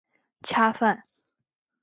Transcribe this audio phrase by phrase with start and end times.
[0.41, 1.03] 恰饭